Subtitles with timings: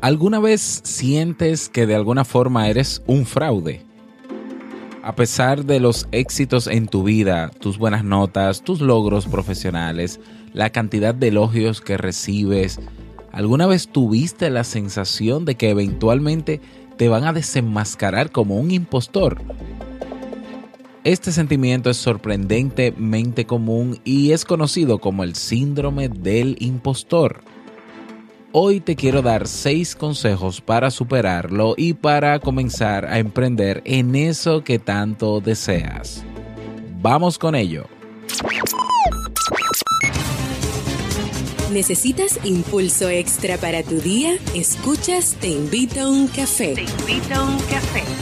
[0.00, 3.84] ¿Alguna vez sientes que de alguna forma eres un fraude?
[5.04, 10.18] A pesar de los éxitos en tu vida, tus buenas notas, tus logros profesionales,
[10.52, 12.80] la cantidad de elogios que recibes,
[13.32, 16.60] ¿alguna vez tuviste la sensación de que eventualmente
[16.96, 19.40] te van a desenmascarar como un impostor?
[21.04, 27.42] Este sentimiento es sorprendentemente común y es conocido como el síndrome del impostor.
[28.52, 34.62] Hoy te quiero dar 6 consejos para superarlo y para comenzar a emprender en eso
[34.62, 36.22] que tanto deseas.
[37.00, 37.86] Vamos con ello.
[41.72, 44.34] ¿Necesitas impulso extra para tu día?
[44.54, 46.74] Escuchas Te invito a un café.
[46.74, 48.21] Te invito a un café.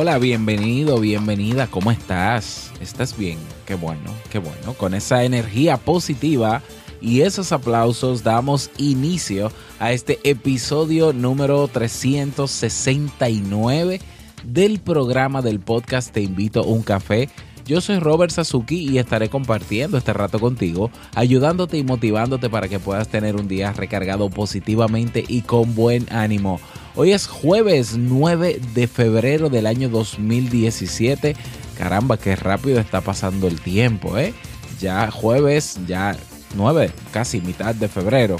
[0.00, 2.70] Hola, bienvenido, bienvenida, ¿cómo estás?
[2.80, 3.36] ¿Estás bien?
[3.66, 4.74] Qué bueno, qué bueno.
[4.74, 6.62] Con esa energía positiva
[7.00, 14.00] y esos aplausos damos inicio a este episodio número 369
[14.44, 17.28] del programa del podcast Te invito a un café.
[17.68, 22.78] Yo soy Robert Sasuki y estaré compartiendo este rato contigo, ayudándote y motivándote para que
[22.78, 26.60] puedas tener un día recargado positivamente y con buen ánimo.
[26.96, 31.36] Hoy es jueves 9 de febrero del año 2017.
[31.76, 34.32] Caramba, qué rápido está pasando el tiempo, ¿eh?
[34.80, 36.16] Ya jueves, ya
[36.56, 38.38] 9, casi mitad de febrero.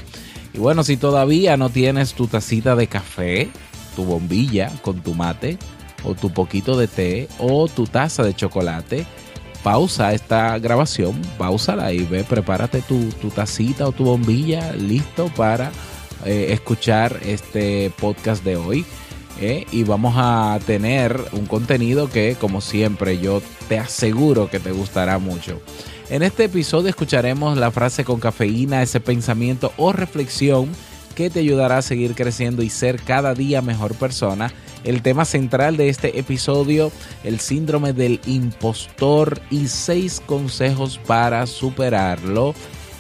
[0.55, 3.51] Y bueno, si todavía no tienes tu tacita de café,
[3.95, 5.59] tu bombilla con tu mate,
[6.05, 9.07] o tu poquito de té, o tu taza de chocolate,
[9.63, 15.71] pausa esta grabación, pausala y ve, prepárate tu, tu tacita o tu bombilla listo para
[16.25, 18.85] eh, escuchar este podcast de hoy.
[19.41, 24.73] Eh, y vamos a tener un contenido que, como siempre, yo te aseguro que te
[24.73, 25.61] gustará mucho.
[26.11, 30.71] En este episodio escucharemos la frase con cafeína, ese pensamiento o reflexión
[31.15, 34.53] que te ayudará a seguir creciendo y ser cada día mejor persona.
[34.85, 36.93] El tema central de este episodio,
[37.25, 42.55] el síndrome del impostor y seis consejos para superarlo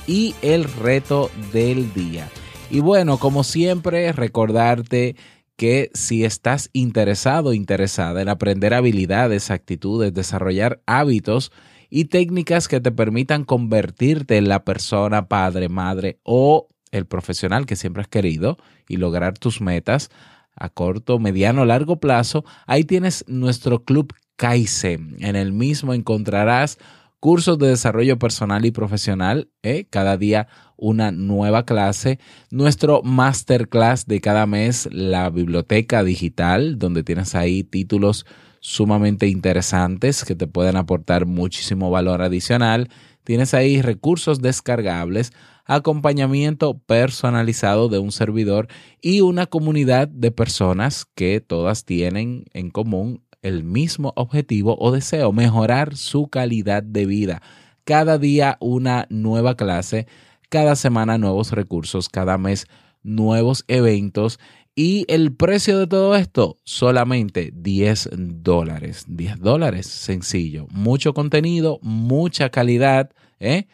[0.07, 2.29] y el reto del día.
[2.71, 5.17] Y bueno, como siempre, recordarte
[5.57, 11.51] que si estás interesado interesada en aprender habilidades, actitudes, desarrollar hábitos
[11.91, 17.77] y técnicas que te permitan convertirte en la persona, padre, madre o el profesional que
[17.77, 18.57] siempre has querido
[18.89, 20.11] y lograr tus metas
[20.59, 25.17] a corto, mediano, largo plazo, ahí tienes nuestro club Kaizen.
[25.21, 26.79] En el mismo encontrarás
[27.21, 29.87] cursos de desarrollo personal y profesional, ¿eh?
[29.91, 32.21] cada día una nueva clase,
[32.51, 38.25] nuestro masterclass de cada mes, la biblioteca digital, donde tienes ahí títulos
[38.61, 42.89] sumamente interesantes que te pueden aportar muchísimo valor adicional.
[43.25, 45.33] Tienes ahí recursos descargables,
[45.69, 48.67] acompañamiento personalizado de un servidor
[49.01, 55.31] y una comunidad de personas que todas tienen en común el mismo objetivo o deseo,
[55.33, 57.43] mejorar su calidad de vida.
[57.85, 60.09] Cada día una nueva clase,
[60.49, 62.67] cada semana nuevos recursos, cada mes
[63.03, 64.41] nuevos eventos
[64.75, 69.05] y el precio de todo esto solamente 10 dólares.
[69.09, 70.67] 10 dólares, sencillo.
[70.71, 73.67] Mucho contenido, mucha calidad, ¿eh?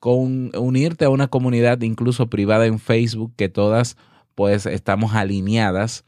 [0.00, 3.96] Con unirte a una comunidad incluso privada en Facebook que todas
[4.34, 6.04] pues estamos alineadas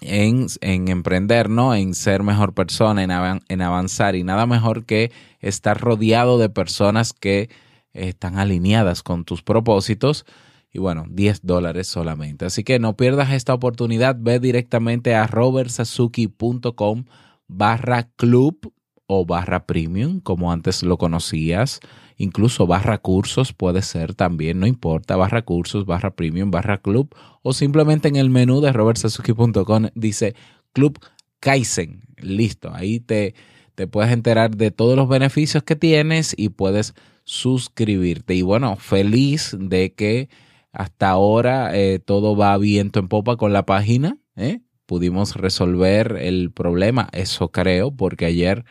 [0.00, 0.48] en,
[0.88, 1.74] emprender, ¿no?
[1.74, 4.16] En ser mejor persona, en, en, avanzar.
[4.16, 7.50] Y nada mejor que estar rodeado de personas que
[7.92, 10.24] están alineadas con tus propósitos.
[10.72, 12.46] Y bueno, 10 dólares solamente.
[12.46, 14.16] Así que no pierdas esta oportunidad.
[14.18, 17.04] Ve directamente a robertsazuki.com
[17.46, 18.72] barra club
[19.06, 21.80] o barra premium, como antes lo conocías
[22.16, 27.52] incluso barra cursos puede ser también, no importa, barra cursos, barra premium, barra club o
[27.52, 30.34] simplemente en el menú de robertsazuki.com dice
[30.72, 30.98] Club
[31.40, 32.02] Kaizen.
[32.18, 33.34] Listo, ahí te,
[33.74, 36.94] te puedes enterar de todos los beneficios que tienes y puedes
[37.24, 38.34] suscribirte.
[38.34, 40.28] Y bueno, feliz de que
[40.72, 44.18] hasta ahora eh, todo va viento en popa con la página.
[44.36, 44.60] ¿eh?
[44.86, 48.64] Pudimos resolver el problema, eso creo, porque ayer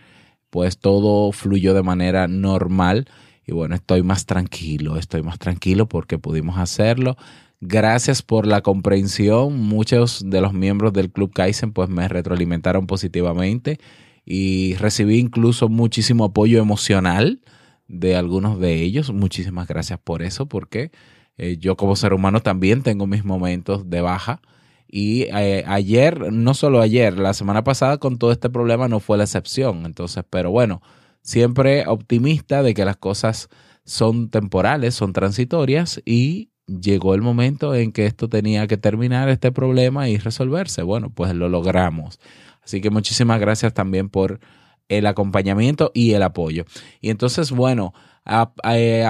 [0.49, 3.05] pues todo fluyó de manera normal.
[3.51, 7.18] Y bueno, estoy más tranquilo, estoy más tranquilo porque pudimos hacerlo.
[7.59, 9.59] Gracias por la comprensión.
[9.59, 13.77] Muchos de los miembros del Club Kaizen pues me retroalimentaron positivamente
[14.25, 17.42] y recibí incluso muchísimo apoyo emocional
[17.89, 19.12] de algunos de ellos.
[19.12, 20.92] Muchísimas gracias por eso porque
[21.38, 24.39] eh, yo como ser humano también tengo mis momentos de baja.
[24.88, 29.18] Y eh, ayer, no solo ayer, la semana pasada con todo este problema no fue
[29.18, 29.86] la excepción.
[29.86, 30.81] Entonces, pero bueno,
[31.21, 33.50] siempre optimista de que las cosas
[33.85, 39.51] son temporales, son transitorias y llegó el momento en que esto tenía que terminar este
[39.51, 40.83] problema y resolverse.
[40.83, 42.19] Bueno, pues lo logramos.
[42.63, 44.39] Así que muchísimas gracias también por
[44.88, 46.65] el acompañamiento y el apoyo.
[47.00, 47.94] Y entonces, bueno,
[48.25, 48.53] a,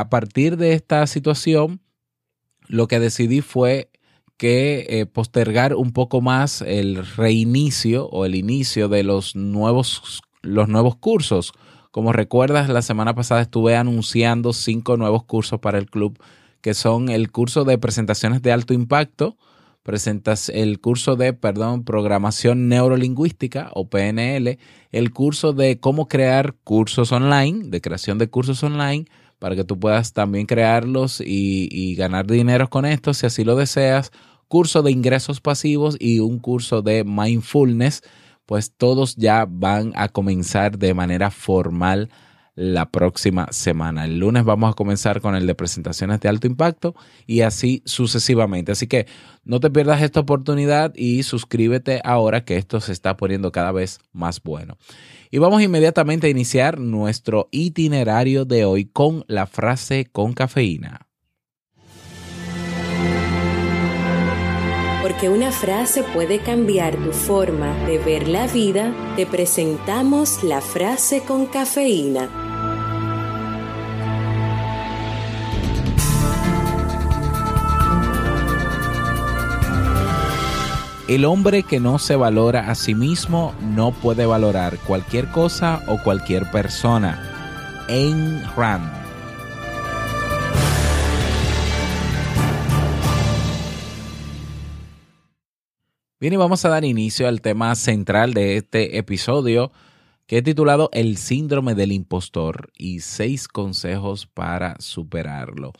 [0.09, 1.81] partir de esta situación,
[2.67, 3.89] lo que decidí fue
[4.37, 10.67] que eh, postergar un poco más el reinicio o el inicio de los nuevos, los
[10.67, 11.53] nuevos cursos.
[11.91, 16.17] Como recuerdas, la semana pasada estuve anunciando cinco nuevos cursos para el club,
[16.61, 19.35] que son el curso de presentaciones de alto impacto,
[19.83, 24.57] presentas el curso de, perdón, programación neurolingüística o PNL,
[24.93, 29.05] el curso de cómo crear cursos online, de creación de cursos online,
[29.37, 33.57] para que tú puedas también crearlos y, y ganar dinero con esto si así lo
[33.57, 34.13] deseas,
[34.47, 38.01] curso de ingresos pasivos y un curso de mindfulness,
[38.51, 42.09] pues todos ya van a comenzar de manera formal
[42.53, 44.03] la próxima semana.
[44.03, 46.93] El lunes vamos a comenzar con el de presentaciones de alto impacto
[47.25, 48.73] y así sucesivamente.
[48.73, 49.07] Así que
[49.45, 53.99] no te pierdas esta oportunidad y suscríbete ahora que esto se está poniendo cada vez
[54.11, 54.77] más bueno.
[55.29, 61.07] Y vamos inmediatamente a iniciar nuestro itinerario de hoy con la frase con cafeína.
[65.21, 71.21] Porque una frase puede cambiar tu forma de ver la vida, te presentamos la frase
[71.21, 72.27] con cafeína.
[81.07, 86.01] El hombre que no se valora a sí mismo no puede valorar cualquier cosa o
[86.01, 87.85] cualquier persona.
[87.87, 89.00] Ayn Rand.
[96.21, 99.71] Bien, y vamos a dar inicio al tema central de este episodio
[100.27, 105.73] que he titulado El síndrome del impostor y seis consejos para superarlo.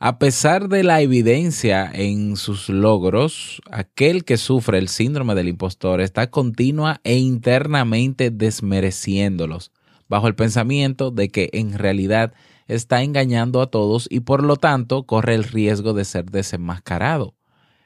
[0.00, 6.00] A pesar de la evidencia en sus logros, aquel que sufre el síndrome del impostor
[6.00, 9.70] está continua e internamente desmereciéndolos,
[10.08, 12.34] bajo el pensamiento de que en realidad
[12.66, 17.36] está engañando a todos y por lo tanto corre el riesgo de ser desenmascarado.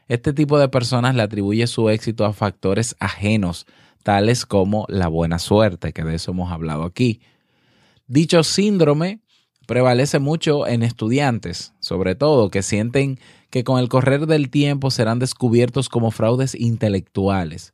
[0.08, 3.66] Este tipo de personas le atribuye su éxito a factores ajenos,
[4.02, 7.20] tales como la buena suerte, que de eso hemos hablado aquí.
[8.06, 9.20] Dicho síndrome
[9.66, 13.18] prevalece mucho en estudiantes, sobre todo que sienten
[13.48, 17.72] que con el correr del tiempo serán descubiertos como fraudes intelectuales.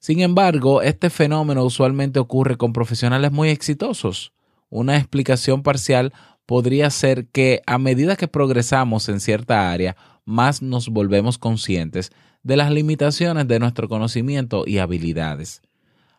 [0.00, 4.32] Sin embargo, este fenómeno usualmente ocurre con profesionales muy exitosos.
[4.68, 6.12] Una explicación parcial
[6.44, 12.10] podría ser que a medida que progresamos en cierta área, más nos volvemos conscientes
[12.42, 15.62] de las limitaciones de nuestro conocimiento y habilidades.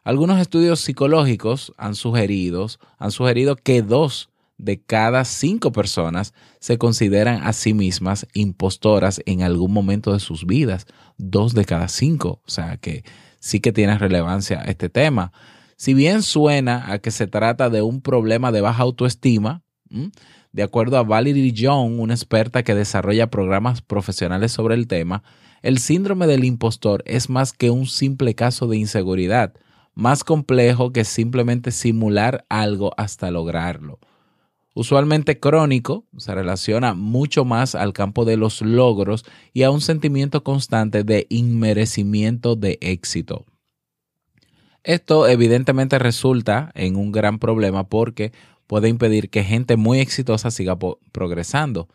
[0.03, 2.67] Algunos estudios psicológicos han sugerido,
[2.99, 9.41] han sugerido que dos de cada cinco personas se consideran a sí mismas impostoras en
[9.41, 10.85] algún momento de sus vidas.
[11.17, 12.41] Dos de cada cinco.
[12.45, 13.03] O sea que
[13.39, 15.31] sí que tiene relevancia este tema.
[15.75, 19.61] Si bien suena a que se trata de un problema de baja autoestima,
[20.55, 25.21] de acuerdo a Valerie Young, una experta que desarrolla programas profesionales sobre el tema,
[25.61, 29.53] el síndrome del impostor es más que un simple caso de inseguridad,
[29.95, 33.99] más complejo que simplemente simular algo hasta lograrlo.
[34.73, 40.45] Usualmente crónico, se relaciona mucho más al campo de los logros y a un sentimiento
[40.45, 43.43] constante de inmerecimiento de éxito.
[44.85, 48.31] Esto evidentemente resulta en un gran problema porque
[48.67, 50.77] puede impedir que gente muy exitosa siga
[51.11, 51.87] progresando.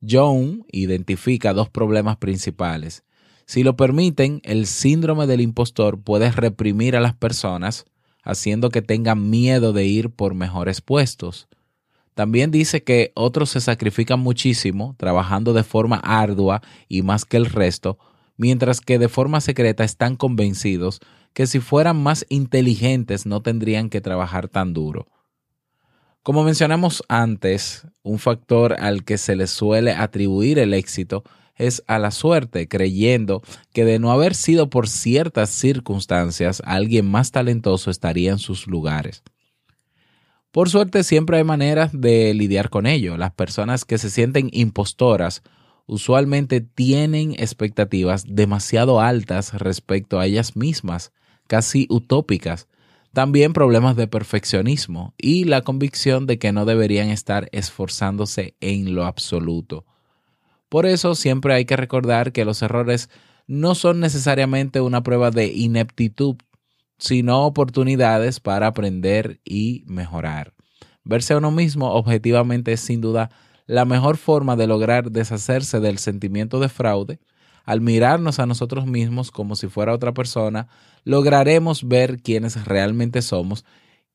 [0.00, 3.04] Young identifica dos problemas principales.
[3.46, 7.86] Si lo permiten, el síndrome del impostor puede reprimir a las personas,
[8.22, 11.48] haciendo que tengan miedo de ir por mejores puestos.
[12.14, 17.46] También dice que otros se sacrifican muchísimo, trabajando de forma ardua y más que el
[17.46, 17.98] resto,
[18.36, 21.00] mientras que de forma secreta están convencidos
[21.32, 25.06] que si fueran más inteligentes no tendrían que trabajar tan duro.
[26.28, 31.24] Como mencionamos antes, un factor al que se le suele atribuir el éxito
[31.56, 33.40] es a la suerte, creyendo
[33.72, 39.22] que de no haber sido por ciertas circunstancias, alguien más talentoso estaría en sus lugares.
[40.50, 43.16] Por suerte siempre hay maneras de lidiar con ello.
[43.16, 45.42] Las personas que se sienten impostoras
[45.86, 51.10] usualmente tienen expectativas demasiado altas respecto a ellas mismas,
[51.46, 52.68] casi utópicas,
[53.12, 59.04] también problemas de perfeccionismo y la convicción de que no deberían estar esforzándose en lo
[59.04, 59.86] absoluto.
[60.68, 63.08] Por eso siempre hay que recordar que los errores
[63.46, 66.36] no son necesariamente una prueba de ineptitud,
[66.98, 70.52] sino oportunidades para aprender y mejorar.
[71.04, 73.30] Verse a uno mismo objetivamente es sin duda
[73.66, 77.20] la mejor forma de lograr deshacerse del sentimiento de fraude.
[77.68, 80.68] Al mirarnos a nosotros mismos como si fuera otra persona,
[81.04, 83.66] lograremos ver quiénes realmente somos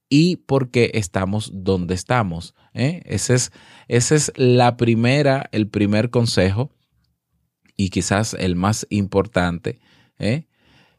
[0.10, 2.56] y por qué estamos donde estamos.
[2.74, 3.04] ¿eh?
[3.06, 3.52] Ese, es,
[3.88, 6.72] ese es la primera, el primer consejo
[7.78, 9.80] y quizás el más importante
[10.18, 10.48] ¿eh?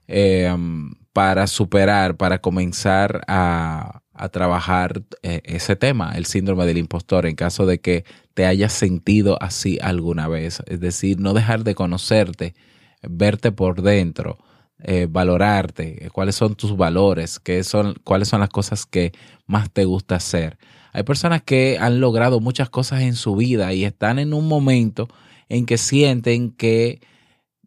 [0.07, 7.25] Em, para superar, para comenzar a, a trabajar eh, ese tema, el síndrome del impostor,
[7.25, 8.05] en caso de que
[8.35, 10.63] te hayas sentido así alguna vez.
[10.67, 12.55] Es decir, no dejar de conocerte,
[13.03, 14.39] verte por dentro,
[14.79, 19.13] eh, valorarte, cuáles son tus valores, qué son, cuáles son las cosas que
[19.47, 20.59] más te gusta hacer.
[20.93, 25.09] Hay personas que han logrado muchas cosas en su vida y están en un momento
[25.49, 27.01] en que sienten que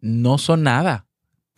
[0.00, 1.07] no son nada,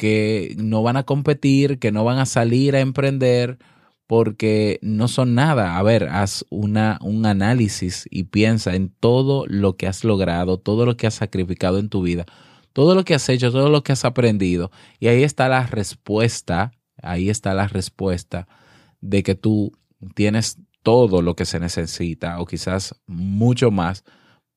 [0.01, 3.59] que no van a competir, que no van a salir a emprender
[4.07, 5.77] porque no son nada.
[5.77, 10.87] A ver, haz una, un análisis y piensa en todo lo que has logrado, todo
[10.87, 12.25] lo que has sacrificado en tu vida,
[12.73, 14.71] todo lo que has hecho, todo lo que has aprendido.
[15.01, 18.49] Y ahí está la respuesta, ahí está la respuesta
[19.03, 19.73] de que tú
[20.15, 24.03] tienes todo lo que se necesita o quizás mucho más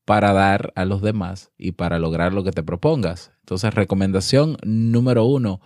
[0.06, 3.32] para dar a los demás y para lograr lo que te propongas.
[3.40, 5.62] Entonces, recomendación número uno,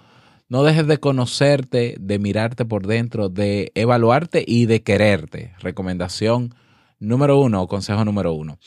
[0.49, 5.53] no dejes de conocerte, de mirarte por dentro, de evaluarte y de quererte.
[5.59, 6.55] Recomendación
[6.99, 8.57] número uno consejo número uno.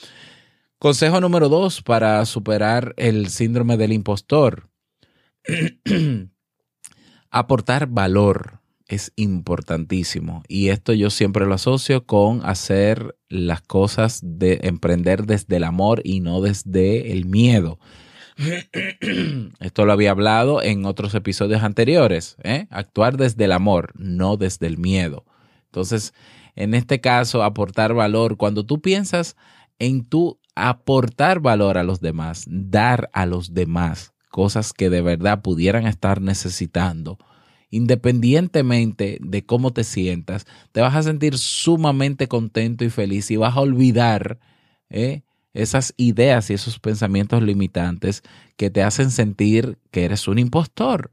[0.78, 4.68] Consejo número dos para superar el síndrome del impostor.
[7.30, 8.59] Aportar valor
[8.94, 15.56] es importantísimo y esto yo siempre lo asocio con hacer las cosas de emprender desde
[15.56, 17.78] el amor y no desde el miedo.
[19.60, 22.36] Esto lo había hablado en otros episodios anteriores.
[22.42, 22.66] ¿eh?
[22.70, 25.24] Actuar desde el amor, no desde el miedo.
[25.66, 26.14] Entonces,
[26.56, 28.36] en este caso, aportar valor.
[28.36, 29.36] Cuando tú piensas
[29.78, 35.42] en tú aportar valor a los demás, dar a los demás cosas que de verdad
[35.42, 37.18] pudieran estar necesitando,
[37.70, 43.56] independientemente de cómo te sientas, te vas a sentir sumamente contento y feliz y vas
[43.56, 44.38] a olvidar
[44.88, 45.22] ¿eh?
[45.54, 48.22] esas ideas y esos pensamientos limitantes
[48.56, 51.12] que te hacen sentir que eres un impostor.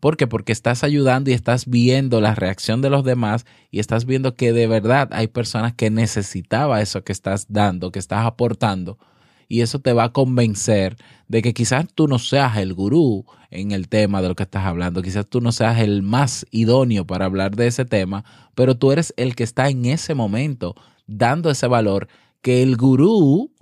[0.00, 0.26] ¿Por qué?
[0.26, 4.54] Porque estás ayudando y estás viendo la reacción de los demás y estás viendo que
[4.54, 8.98] de verdad hay personas que necesitaba eso que estás dando, que estás aportando.
[9.48, 10.96] Y eso te va a convencer
[11.28, 14.64] de que quizás tú no seas el gurú en el tema de lo que estás
[14.64, 18.24] hablando, quizás tú no seas el más idóneo para hablar de ese tema,
[18.54, 20.74] pero tú eres el que está en ese momento
[21.06, 22.08] dando ese valor
[22.42, 23.52] que el gurú,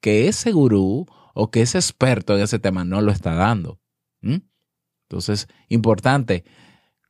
[0.00, 3.78] que ese gurú o que ese experto en ese tema no lo está dando.
[5.12, 6.44] Entonces, importante,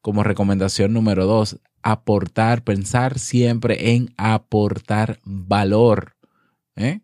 [0.00, 6.16] como recomendación número dos, aportar, pensar siempre en aportar valor.
[6.74, 7.00] ¿eh?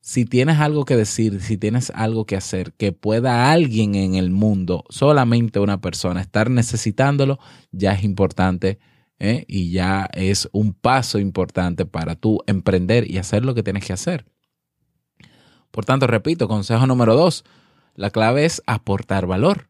[0.00, 4.30] Si tienes algo que decir, si tienes algo que hacer, que pueda alguien en el
[4.30, 7.38] mundo, solamente una persona, estar necesitándolo,
[7.70, 8.78] ya es importante
[9.18, 9.44] ¿eh?
[9.46, 13.92] y ya es un paso importante para tú emprender y hacer lo que tienes que
[13.92, 14.26] hacer.
[15.70, 17.44] Por tanto, repito, consejo número dos,
[17.94, 19.68] la clave es aportar valor.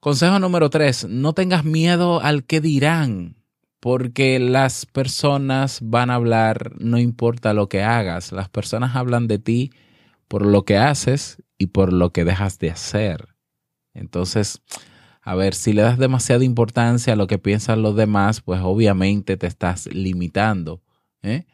[0.00, 3.37] Consejo número tres, no tengas miedo al que dirán,
[3.80, 9.38] porque las personas van a hablar, no importa lo que hagas, las personas hablan de
[9.38, 9.70] ti
[10.26, 13.28] por lo que haces y por lo que dejas de hacer.
[13.94, 14.60] Entonces,
[15.22, 19.36] a ver, si le das demasiada importancia a lo que piensan los demás, pues obviamente
[19.36, 20.82] te estás limitando.
[21.22, 21.44] ¿eh?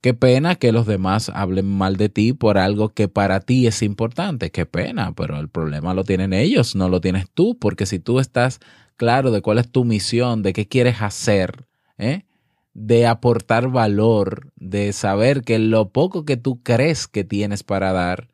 [0.00, 3.82] Qué pena que los demás hablen mal de ti por algo que para ti es
[3.82, 4.50] importante.
[4.50, 8.18] Qué pena, pero el problema lo tienen ellos, no lo tienes tú, porque si tú
[8.18, 8.60] estás
[9.00, 11.66] claro de cuál es tu misión, de qué quieres hacer,
[11.96, 12.26] ¿eh?
[12.74, 18.28] de aportar valor, de saber que lo poco que tú crees que tienes para dar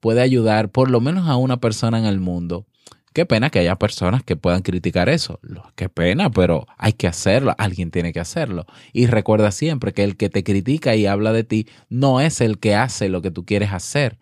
[0.00, 2.64] puede ayudar por lo menos a una persona en el mundo,
[3.12, 5.40] Qué pena que haya personas que puedan criticar eso.
[5.74, 7.52] Qué pena, pero hay que hacerlo.
[7.58, 8.64] Alguien tiene que hacerlo.
[8.92, 12.60] Y recuerda siempre que el que te critica y habla de ti no es el
[12.60, 14.18] que hace lo que tú quieres hacer.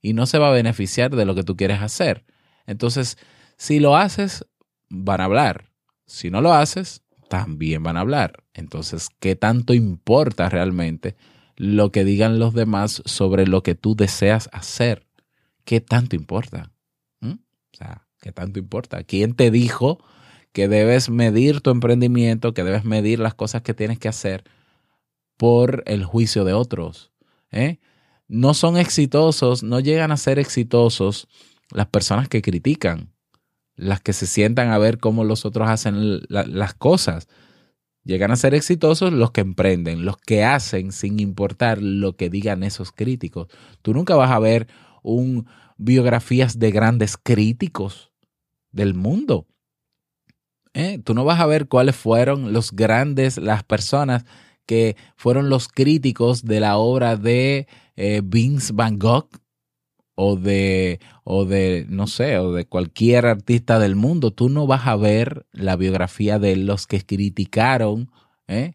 [0.00, 2.24] Y no se va a beneficiar de lo que tú quieres hacer.
[2.66, 3.18] Entonces,
[3.56, 4.44] si lo haces,
[4.88, 5.70] van a hablar.
[6.06, 8.44] Si no lo haces, también van a hablar.
[8.54, 11.16] Entonces, ¿qué tanto importa realmente
[11.56, 15.06] lo que digan los demás sobre lo que tú deseas hacer?
[15.64, 16.72] ¿Qué tanto importa?
[17.20, 17.32] ¿Mm?
[17.32, 19.04] O sea, ¿qué tanto importa?
[19.04, 20.02] ¿Quién te dijo
[20.52, 24.44] que debes medir tu emprendimiento, que debes medir las cosas que tienes que hacer
[25.36, 27.12] por el juicio de otros?
[27.50, 27.78] ¿Eh?
[28.28, 31.28] No son exitosos, no llegan a ser exitosos
[31.70, 33.12] las personas que critican,
[33.78, 37.28] las que se sientan a ver cómo los otros hacen las cosas.
[38.04, 42.64] Llegan a ser exitosos los que emprenden, los que hacen sin importar lo que digan
[42.64, 43.48] esos críticos.
[43.82, 44.66] Tú nunca vas a ver
[45.02, 48.12] un biografías de grandes críticos
[48.72, 49.46] del mundo.
[50.74, 50.98] ¿Eh?
[51.04, 54.24] Tú no vas a ver cuáles fueron los grandes, las personas
[54.66, 59.28] que fueron los críticos de la obra de eh, Vince Van Gogh
[60.20, 64.32] o de, o de, no sé, o de cualquier artista del mundo.
[64.32, 68.10] Tú no vas a ver la biografía de los que criticaron
[68.48, 68.72] ¿eh?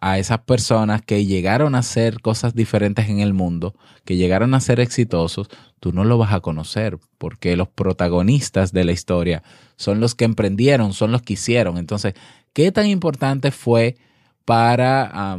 [0.00, 4.60] a esas personas que llegaron a hacer cosas diferentes en el mundo, que llegaron a
[4.60, 5.48] ser exitosos,
[5.80, 9.42] tú no lo vas a conocer, porque los protagonistas de la historia
[9.74, 11.76] son los que emprendieron, son los que hicieron.
[11.76, 12.14] Entonces,
[12.52, 13.96] ¿qué tan importante fue
[14.44, 15.36] para,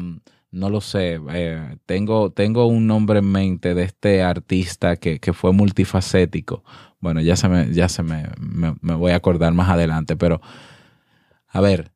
[0.54, 5.52] no lo sé, eh, tengo, tengo un nombre en mente de este artista que, fue
[5.52, 6.64] multifacético.
[7.00, 10.42] Bueno, ya se me, ya se me, me voy a acordar más adelante, pero
[11.48, 11.94] a ver,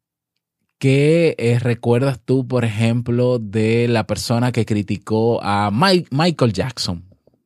[0.80, 7.04] ¿Qué eh, recuerdas tú, por ejemplo, de la persona que criticó a Michael Jackson?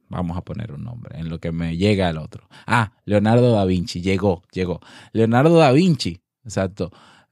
[0.09, 2.49] Vamos a poner un nombre en lo que me llega el otro.
[2.67, 4.81] Ah, Leonardo da Vinci, llegó, llegó.
[5.13, 6.91] Leonardo da Vinci, exacto.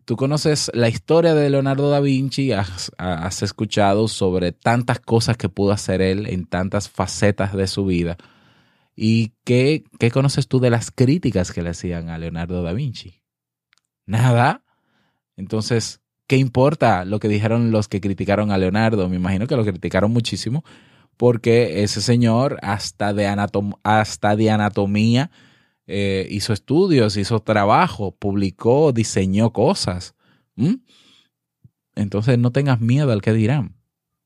[0.10, 2.92] Tú conoces la historia de Leonardo da Vinci, has,
[3.44, 8.18] escuchado sobre tantas cosas que pudo hacer él en tantas facetas de su vida.
[8.96, 13.22] ¿Y qué, qué conoces tú de las críticas que le hacían a Leonardo da Vinci?
[14.08, 14.64] Nada.
[15.38, 19.10] Entonces, ¿qué importa lo que dijeron los que criticaron a Leonardo?
[19.10, 20.64] Me imagino que lo criticaron muchísimo
[21.18, 25.30] porque ese señor hasta de anatomía
[25.92, 30.14] eh, hizo estudios, hizo trabajo, publicó, diseñó cosas.
[31.96, 33.76] Entonces no tengas miedo al que dirán,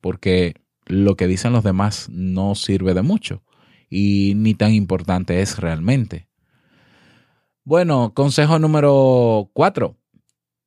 [0.02, 3.44] porque lo que dicen los demás no sirve de mucho
[3.90, 6.28] y ni tan importante es realmente.
[7.64, 9.96] Bueno, consejo número cuatro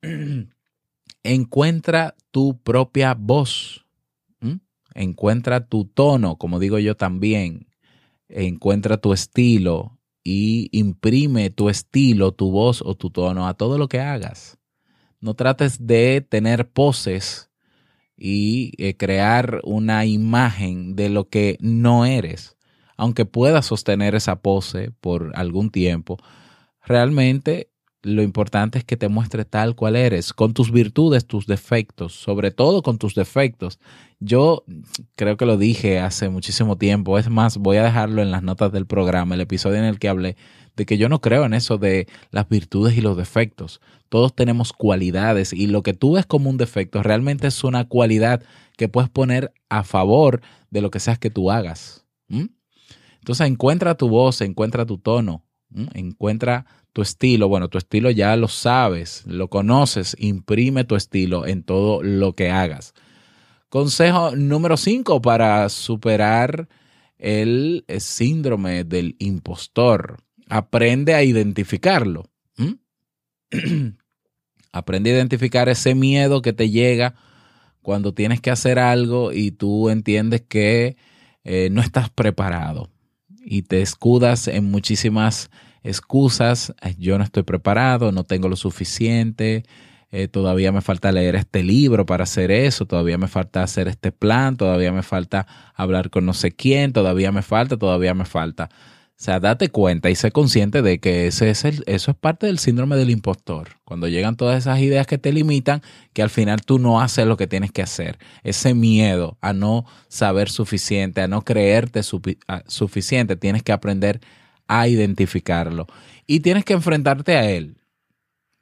[1.23, 3.83] encuentra tu propia voz.
[4.95, 7.67] Encuentra tu tono, como digo yo también.
[8.29, 9.96] Encuentra tu estilo
[10.29, 14.57] y imprime tu estilo, tu voz o tu tono a todo lo que hagas.
[15.21, 17.49] No trates de tener poses
[18.17, 22.57] y eh, crear una imagen de lo que no eres.
[22.97, 26.17] Aunque puedas sostener esa pose por algún tiempo,
[26.83, 27.71] realmente
[28.07, 32.51] lo importante es que te muestre tal cual eres, con tus virtudes, tus defectos, sobre
[32.51, 33.79] todo con tus defectos.
[34.19, 34.63] Yo
[35.15, 38.71] creo que lo dije hace muchísimo tiempo, es más, voy a dejarlo en las notas
[38.71, 40.37] del programa, el episodio en el que hablé
[40.77, 43.81] de que yo no creo en eso de las virtudes y los defectos.
[44.09, 48.43] Todos tenemos cualidades y lo que tú ves como un defecto realmente es una cualidad
[48.77, 52.05] que puedes poner a favor de lo que seas que tú hagas.
[52.29, 55.43] Entonces encuentra tu voz, encuentra tu tono,
[55.93, 61.63] encuentra tu estilo, bueno, tu estilo ya lo sabes, lo conoces, imprime tu estilo en
[61.63, 62.93] todo lo que hagas.
[63.69, 66.67] Consejo número 5 para superar
[67.17, 70.17] el síndrome del impostor.
[70.49, 72.25] Aprende a identificarlo.
[74.71, 77.15] Aprende a identificar ese miedo que te llega
[77.81, 80.97] cuando tienes que hacer algo y tú entiendes que
[81.43, 82.89] eh, no estás preparado
[83.49, 85.49] y te escudas en muchísimas
[85.81, 89.63] excusas, yo no estoy preparado, no tengo lo suficiente,
[90.11, 94.11] eh, todavía me falta leer este libro para hacer eso, todavía me falta hacer este
[94.11, 98.67] plan, todavía me falta hablar con no sé quién, todavía me falta, todavía me falta.
[99.19, 102.45] O sea, date cuenta y sé consciente de que ese es el, eso es parte
[102.45, 103.69] del síndrome del impostor.
[103.83, 105.81] Cuando llegan todas esas ideas que te limitan,
[106.13, 108.19] que al final tú no haces lo que tienes que hacer.
[108.43, 114.21] Ese miedo a no saber suficiente, a no creerte suficiente, tienes que aprender
[114.67, 115.87] a identificarlo.
[116.27, 117.77] Y tienes que enfrentarte a él.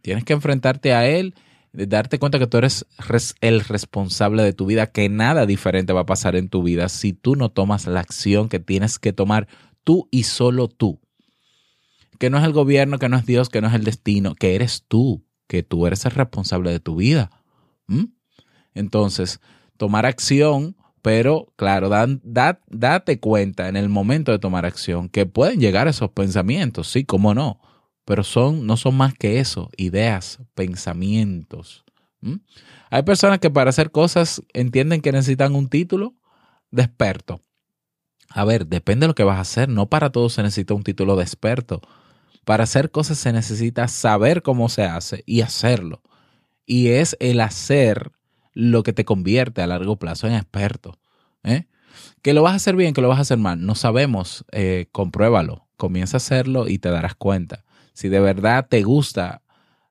[0.02, 1.36] Tienes que enfrentarte a él,
[1.74, 2.86] darte cuenta que tú eres
[3.41, 7.12] el responsable de tu vida, que nada diferente va a pasar en tu vida si
[7.12, 9.50] tú no tomas la acción que tienes que tomar
[9.86, 11.00] tú y solo tú.
[12.19, 14.56] que no es el gobierno, que no es Dios, que no es el destino, que
[14.56, 17.30] eres tú, que tú eres el responsable de tu vida.
[18.74, 19.39] Entonces,
[19.78, 25.88] tomar acción, pero claro, date cuenta en el momento de tomar acción que pueden llegar
[25.88, 27.60] esos pensamientos, sí, cómo no,
[28.06, 31.84] pero son, no son más que eso, ideas, pensamientos.
[32.89, 36.15] Hay personas que para hacer cosas entienden que necesitan un título
[36.71, 37.41] de experto.
[38.30, 39.70] A ver, depende de lo que vas a hacer.
[39.70, 41.82] No para todo se necesita un título de experto.
[42.44, 46.02] Para hacer cosas se necesita saber cómo se hace y hacerlo.
[46.66, 48.12] Y es el hacer
[48.54, 50.98] lo que te convierte a largo plazo en experto.
[51.44, 51.66] ¿eh?
[52.22, 54.46] Que lo vas a hacer bien, que lo vas a hacer mal, no sabemos.
[54.52, 55.66] Eh, compruébalo.
[55.78, 57.64] Comienza a hacerlo y te darás cuenta.
[57.94, 59.42] Si de verdad te gusta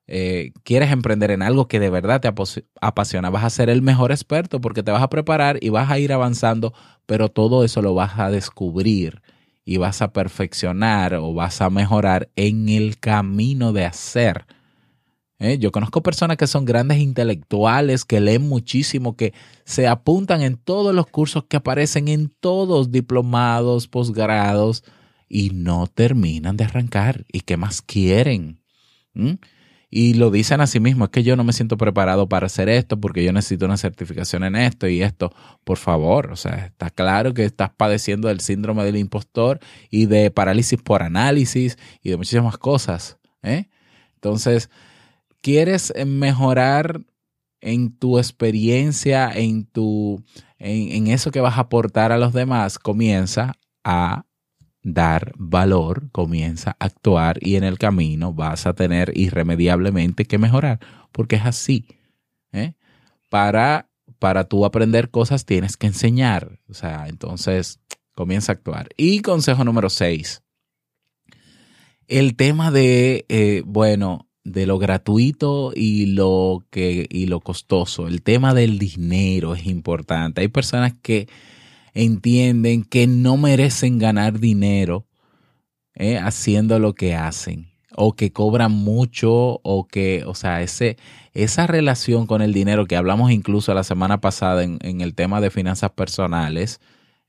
[0.07, 2.31] eh, quieres emprender en algo que de verdad te
[2.81, 5.99] apasiona, vas a ser el mejor experto porque te vas a preparar y vas a
[5.99, 6.75] ir avanzando,
[7.07, 9.23] pero todo eso lo vas a descubrir
[9.65, 14.47] y vas a perfeccionar o vas a mejorar en el camino de hacer.
[15.39, 15.59] ¿Eh?
[15.59, 19.33] Yo conozco personas que son grandes intelectuales, que leen muchísimo, que
[19.65, 24.85] se apuntan en todos los cursos que aparecen en todos diplomados, posgrados
[25.29, 27.25] y no terminan de arrancar.
[27.33, 28.61] ¿Y qué más quieren?
[29.15, 29.33] ¿Mm?
[29.97, 32.69] Y lo dicen a sí mismos, es que yo no me siento preparado para hacer
[32.69, 35.33] esto porque yo necesito una certificación en esto y esto.
[35.63, 40.33] Por favor, o sea, está claro que estás padeciendo del síndrome del impostor y de
[40.33, 43.19] parálisis por análisis y de muchísimas cosas.
[43.45, 43.69] ¿eh?
[44.17, 44.69] Entonces,
[45.41, 47.01] ¿quieres mejorar
[47.61, 50.25] en tu experiencia, en, tu,
[50.59, 52.81] en, en eso que vas a aportar a los demás?
[52.81, 53.53] Comienza
[53.85, 54.25] a
[54.85, 60.79] dar valor, comienza a actuar y en el camino vas a tener irremediablemente que mejorar,
[61.11, 61.87] porque es así.
[62.53, 62.75] ¿eh?
[63.31, 67.81] Para, para tú aprender cosas tienes que enseñar, o sea, entonces
[68.15, 68.91] comienza a actuar.
[68.97, 70.43] Y consejo número 6,
[72.07, 78.21] el tema de, eh, bueno, de lo gratuito y lo, que, y lo costoso, el
[78.21, 80.43] tema del dinero es importante.
[80.43, 81.27] Hay personas que
[81.95, 85.07] entienden que no merecen ganar dinero
[85.95, 90.97] eh, haciendo lo que hacen o que cobran mucho o que, o sea, ese,
[91.33, 95.51] esa relación con el dinero que hablamos incluso la semana pasada en, el tema de
[95.51, 96.81] finanzas personales,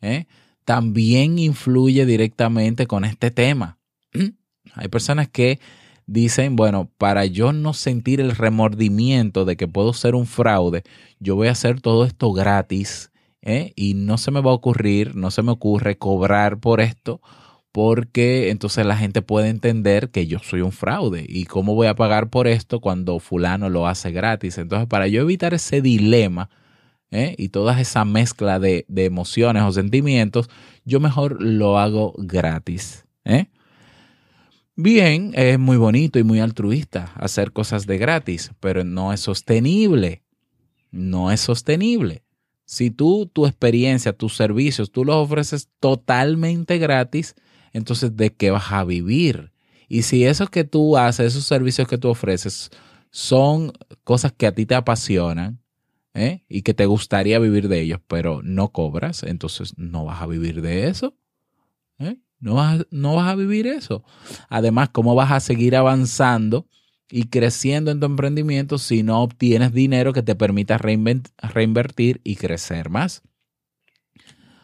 [0.01, 0.25] eh,
[0.65, 3.77] también influye directamente con este tema.
[4.73, 5.59] Hay personas que
[6.07, 10.83] dicen, bueno, para yo no sentir el remordimiento de que puedo ser un fraude,
[11.19, 13.11] yo voy a hacer todo esto gratis
[13.45, 13.71] ¿eh?
[13.75, 17.21] y no se me va a ocurrir, no se me ocurre cobrar por esto
[17.71, 21.95] porque entonces la gente puede entender que yo soy un fraude y cómo voy a
[21.95, 24.57] pagar por esto cuando fulano lo hace gratis.
[24.57, 26.49] Entonces, para yo evitar ese dilema
[27.11, 27.35] ¿eh?
[27.37, 30.49] y toda esa mezcla de, emociones o sentimientos,
[30.85, 33.05] yo mejor lo hago gratis.
[33.25, 33.47] ¿eh?
[34.77, 40.23] Bien, es muy bonito y muy altruista hacer cosas de gratis, pero no es sostenible.
[40.91, 42.24] No es sostenible.
[42.65, 47.35] Si tú, tu experiencia, tus servicios, tú los ofreces totalmente gratis,
[47.73, 49.51] entonces ¿de qué vas a vivir?
[49.87, 52.71] Y si eso que tú haces, esos servicios que tú ofreces,
[53.11, 53.71] son
[54.03, 55.61] cosas que a ti te apasionan
[56.13, 56.43] ¿eh?
[56.49, 60.61] y que te gustaría vivir de ellos, pero no cobras, entonces no vas a vivir
[60.61, 61.15] de eso.
[61.99, 62.17] ¿eh?
[62.39, 64.03] No, vas, no vas a vivir eso.
[64.49, 66.67] Además, ¿cómo vas a seguir avanzando?
[67.09, 72.89] Y creciendo en tu emprendimiento si no obtienes dinero que te permita reinvertir y crecer
[72.89, 73.21] más.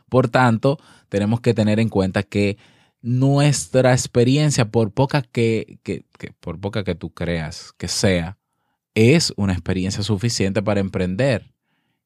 [0.09, 2.57] Por tanto, tenemos que tener en cuenta que
[3.01, 5.79] nuestra experiencia, por poca que,
[6.39, 8.37] por poca que tú creas que sea,
[8.93, 11.53] es una experiencia suficiente para emprender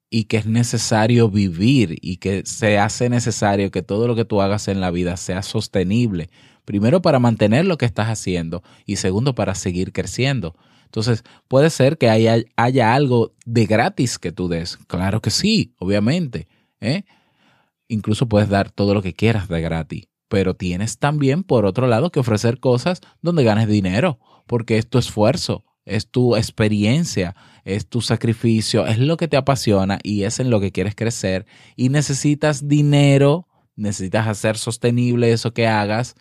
[0.09, 4.41] y que es necesario vivir y que se hace necesario que todo lo que tú
[4.41, 6.29] hagas en la vida sea sostenible,
[6.65, 10.55] Primero para mantener lo que estás haciendo y segundo para seguir creciendo.
[10.85, 14.77] Entonces, puede ser que haya, haya algo de gratis que tú des.
[14.87, 16.47] Claro que sí, obviamente.
[16.79, 17.03] ¿eh?
[17.87, 20.07] Incluso puedes dar todo lo que quieras de gratis.
[20.27, 24.97] Pero tienes también, por otro lado, que ofrecer cosas donde ganes dinero, porque es tu
[24.97, 30.49] esfuerzo, es tu experiencia, es tu sacrificio, es lo que te apasiona y es en
[30.49, 31.45] lo que quieres crecer.
[31.75, 36.15] Y necesitas dinero, necesitas hacer sostenible eso que hagas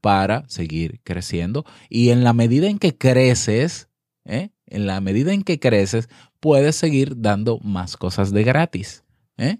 [0.00, 1.64] para seguir creciendo.
[1.88, 3.88] Y en la medida en que creces,
[4.24, 4.50] ¿eh?
[4.66, 6.08] en la medida en que creces,
[6.40, 9.04] puedes seguir dando más cosas de gratis.
[9.36, 9.58] ¿eh?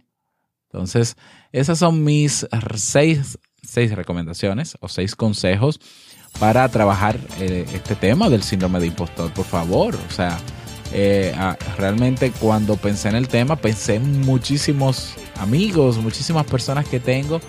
[0.70, 1.16] Entonces,
[1.53, 2.46] esas son mis
[2.77, 5.81] seis, seis, recomendaciones o seis consejos
[6.38, 9.96] para trabajar eh, este tema del síndrome de impostor, por favor.
[9.96, 10.38] O sea,
[11.77, 17.40] realmente cuando pensé en el tema, pensé en muchísimos amigos, muchísimas personas que tengo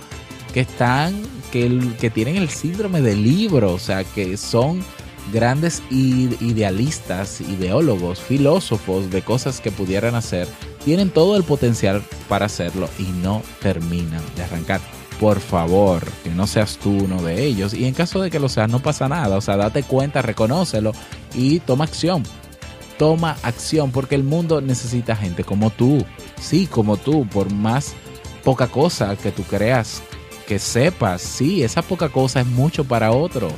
[0.54, 1.13] que están
[1.52, 4.84] que, tienen el síndrome del libro, o sea, que son
[5.32, 10.48] grandes idealistas, ideólogos, filósofos de cosas que pudieran hacer,
[10.84, 14.82] tienen todo el potencial para hacerlo y no terminan de arrancar.
[15.20, 17.74] Por favor, que no seas tú uno de ellos.
[17.74, 19.36] Y en caso de que lo seas, no pasa nada.
[19.36, 20.94] O sea, date cuenta, reconócelo
[21.36, 22.24] y toma acción.
[22.98, 26.06] Toma acción porque el mundo necesita gente como tú.
[26.40, 27.96] Sí, como tú, por más
[28.46, 30.02] poca cosa que tú creas
[30.50, 31.22] que sepas.
[31.22, 33.54] Sí, esa poca cosa es mucho para otros.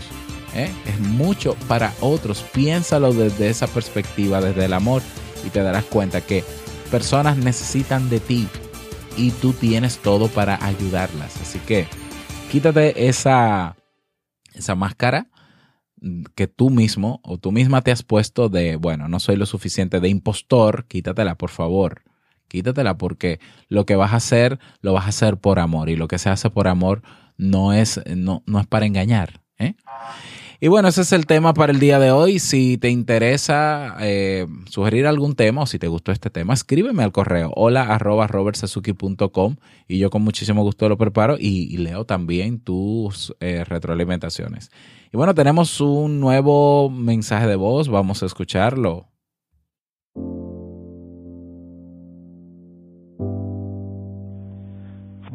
[0.53, 0.69] ¿eh?
[0.85, 2.43] es mucho para otros.
[2.53, 5.01] Piénsalo desde esa perspectiva, desde el amor,
[5.45, 6.43] y te darás cuenta que
[6.91, 8.49] personas necesitan de ti
[9.15, 11.39] y tú tienes todo para ayudarlas.
[11.41, 11.87] Así que
[12.51, 13.77] quítate esa,
[14.53, 15.27] esa máscara
[16.35, 20.01] que tú mismo o tú misma te has puesto de, bueno, no soy lo suficiente
[20.01, 22.01] de impostor, quítatela por favor.
[22.51, 26.09] Quítatela porque lo que vas a hacer lo vas a hacer por amor y lo
[26.09, 27.01] que se hace por amor
[27.37, 29.41] no es, no, no es para engañar.
[29.57, 29.75] ¿eh?
[30.59, 32.39] Y bueno, ese es el tema para el día de hoy.
[32.39, 37.13] Si te interesa eh, sugerir algún tema o si te gustó este tema, escríbeme al
[37.13, 37.97] correo hola
[39.87, 44.71] y yo con muchísimo gusto lo preparo y, leo también tus eh, retroalimentaciones.
[45.13, 49.10] Y bueno, tenemos un nuevo mensaje de voz, vamos a escucharlo.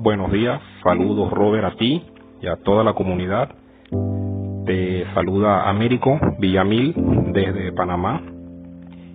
[0.07, 2.01] Buenos días, saludos Robert a ti
[2.41, 3.49] y a toda la comunidad
[4.65, 6.95] te saluda Américo Villamil
[7.33, 8.23] desde Panamá.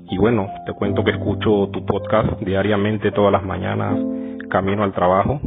[0.09, 3.97] Y bueno, te cuento que escucho tu podcast diariamente todas las mañanas
[4.49, 5.39] camino al trabajo.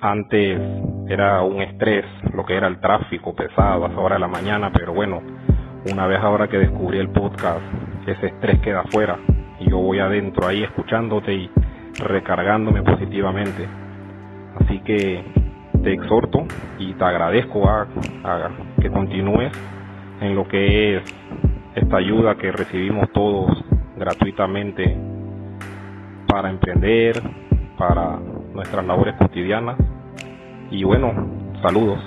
[0.00, 0.60] Antes
[1.08, 4.70] era un estrés lo que era el tráfico pesado a esa hora de la mañana,
[4.72, 5.20] pero bueno,
[5.90, 7.60] una vez ahora que descubrí el podcast,
[8.06, 9.18] ese estrés queda afuera
[9.58, 11.50] y yo voy adentro ahí escuchándote y
[11.98, 13.83] recargándome positivamente.
[14.64, 15.22] Así que
[15.82, 16.46] te exhorto
[16.78, 17.86] y te agradezco a,
[18.80, 19.52] que continúes
[20.20, 21.02] en lo que es
[21.74, 23.50] esta ayuda que recibimos todos
[23.96, 24.96] gratuitamente
[26.26, 27.20] para emprender,
[27.76, 28.18] para
[28.54, 29.76] nuestras labores cotidianas.
[30.70, 31.12] Y bueno,
[31.62, 32.00] saludos.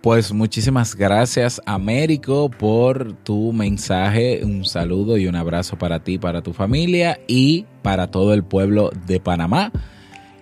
[0.00, 6.40] Pues muchísimas gracias Américo por tu mensaje, un saludo y un abrazo para ti, para
[6.40, 9.70] tu familia y para todo el pueblo de Panamá.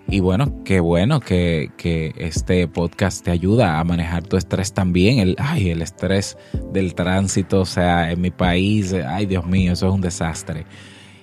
[0.07, 1.73] Y bueno, qué bueno que,
[2.17, 5.19] este podcast te ayuda a manejar tu estrés también.
[5.19, 6.39] El, ay, el estrés
[6.73, 10.67] del tránsito, o sea, en mi país, ay Dios mío, eso es un desastre.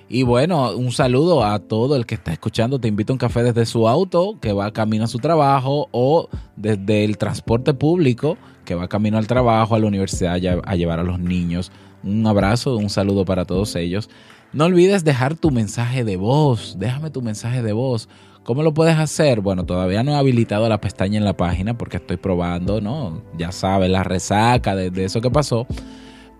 [0.08, 2.78] Y bueno, un saludo a todo el que está escuchando.
[2.78, 6.28] Te invito a un café desde su auto, que va camino a su trabajo, o
[6.56, 11.04] desde el transporte público, que va camino al trabajo, a la universidad, a llevar a
[11.04, 11.72] los niños.
[12.04, 14.08] Un abrazo, un saludo para todos ellos.
[14.52, 16.76] No olvides dejar tu mensaje de voz.
[16.78, 18.08] Déjame tu mensaje de voz
[18.46, 19.40] ¿Cómo lo puedes hacer?
[19.40, 23.20] Bueno, todavía no he habilitado la pestaña en la página porque estoy probando, ¿no?
[23.36, 25.66] Ya sabes, la resaca de, eso que pasó.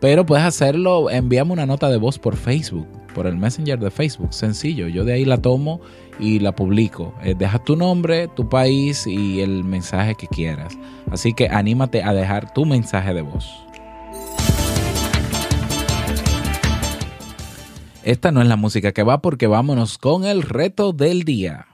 [0.00, 4.34] Pero puedes hacerlo, envíame una nota de voz por Facebook, por el Messenger de Facebook,
[4.34, 4.88] sencillo.
[4.88, 5.80] Yo de ahí la tomo
[6.20, 7.14] y la publico.
[7.22, 10.76] Eh, deja tu nombre, tu país y el mensaje que quieras.
[11.10, 13.50] Así que anímate a dejar tu mensaje de voz.
[18.04, 21.68] Esta no es la música que va porque vámonos con el reto del día.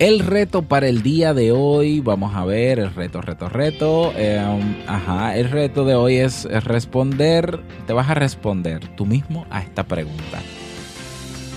[0.00, 4.14] El reto para el día de hoy, vamos a ver, el reto, reto, reto.
[4.16, 9.60] Em, ajá, el reto de hoy es responder, te vas a responder tú mismo a
[9.60, 10.40] esta pregunta.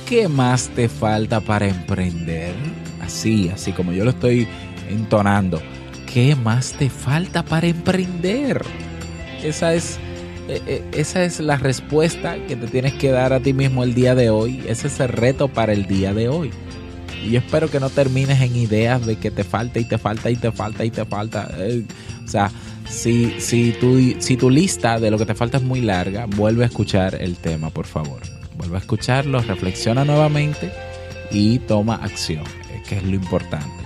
[0.05, 2.53] ¿Qué más te falta para emprender?
[3.01, 4.45] Así, así como yo lo estoy
[4.89, 5.61] entonando.
[6.13, 8.61] ¿Qué más te falta para emprender?
[9.41, 9.99] Esa es,
[10.49, 13.93] e, e, esa es la respuesta que te tienes que dar a ti mismo el
[13.93, 14.61] día de hoy.
[14.67, 16.51] Ese es el reto para el día de hoy.
[17.25, 20.35] Y espero que no termines en ideas de que te falta y te falta y
[20.35, 21.49] te falta y te falta.
[21.57, 21.85] Eh,
[22.23, 22.51] o sea,
[22.89, 26.63] si, si, tu, si tu lista de lo que te falta es muy larga, vuelve
[26.63, 28.19] a escuchar el tema, por favor.
[28.57, 30.71] Vuelve a escucharlo, reflexiona nuevamente
[31.31, 32.43] y toma acción,
[32.87, 33.82] que es lo importante.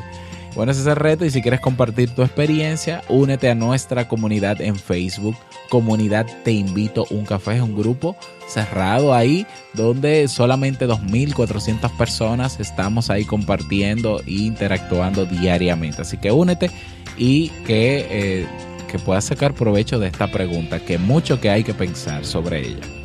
[0.58, 4.60] Bueno, ese es el reto y si quieres compartir tu experiencia, únete a nuestra comunidad
[4.60, 5.38] en Facebook.
[5.70, 8.16] Comunidad Te Invito un Café es un grupo
[8.48, 16.02] cerrado ahí donde solamente 2.400 personas estamos ahí compartiendo e interactuando diariamente.
[16.02, 16.72] Así que únete
[17.20, 18.48] y que, eh,
[18.92, 22.97] que puedas sacar provecho de esta pregunta, que mucho que hay que pensar sobre ella.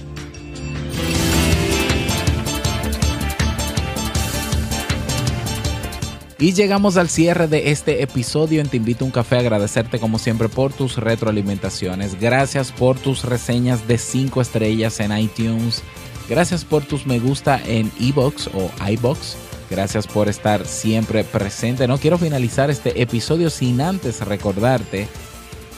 [6.42, 9.38] Y llegamos al cierre de este episodio en Te Invito a un Café.
[9.38, 12.18] Agradecerte como siempre por tus retroalimentaciones.
[12.18, 15.84] Gracias por tus reseñas de 5 estrellas en iTunes.
[16.28, 19.36] Gracias por tus me gusta en iBox o iBox.
[19.70, 21.86] Gracias por estar siempre presente.
[21.86, 25.06] No quiero finalizar este episodio sin antes recordarte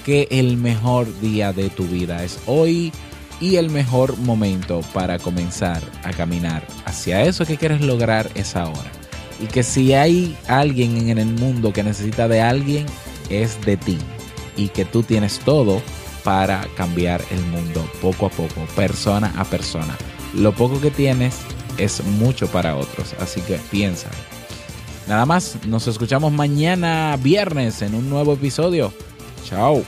[0.07, 2.91] que el mejor día de tu vida es hoy
[3.39, 9.04] y el mejor momento para comenzar a caminar hacia eso que quieres lograr es ahora.
[9.41, 12.87] Y que si hay alguien en el mundo que necesita de alguien,
[13.31, 13.99] es de ti.
[14.57, 15.83] Y que tú tienes todo
[16.23, 19.97] para cambiar el mundo poco a poco, persona a persona.
[20.35, 21.37] Lo poco que tienes
[21.77, 24.09] es mucho para otros, así que piensa.
[25.07, 28.93] Nada más, nos escuchamos mañana viernes en un nuevo episodio.
[29.45, 29.85] Chao.